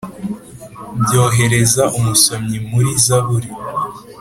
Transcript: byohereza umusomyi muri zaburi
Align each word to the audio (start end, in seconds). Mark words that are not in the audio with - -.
byohereza 1.03 1.83
umusomyi 1.97 2.57
muri 2.69 2.89
zaburi 3.05 3.49